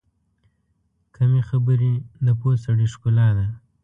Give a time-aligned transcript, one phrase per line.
[1.15, 1.93] کمې خبرې،
[2.25, 3.47] د پوه سړي ښکلا ده.